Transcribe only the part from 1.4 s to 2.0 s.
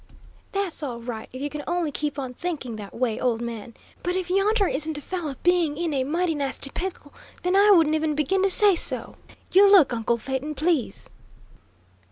you can only